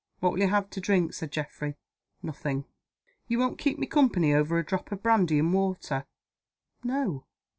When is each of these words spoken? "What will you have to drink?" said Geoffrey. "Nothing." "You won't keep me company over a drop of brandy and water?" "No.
"What 0.19 0.31
will 0.33 0.39
you 0.39 0.47
have 0.47 0.67
to 0.71 0.81
drink?" 0.81 1.13
said 1.13 1.29
Geoffrey. 1.31 1.75
"Nothing." 2.23 2.65
"You 3.27 3.37
won't 3.37 3.59
keep 3.59 3.77
me 3.77 3.85
company 3.85 4.33
over 4.33 4.57
a 4.57 4.65
drop 4.65 4.91
of 4.91 5.03
brandy 5.03 5.37
and 5.37 5.53
water?" 5.53 6.07
"No. 6.83 7.27